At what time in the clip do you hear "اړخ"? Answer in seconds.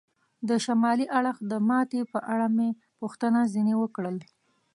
1.19-1.37